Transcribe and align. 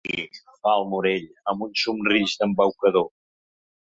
Tingui 0.05 0.39
—fa 0.53 0.71
el 0.77 0.85
Morell, 0.93 1.27
amb 1.53 1.65
un 1.65 1.75
somrís 1.81 2.33
d'embaucador. 2.39 3.07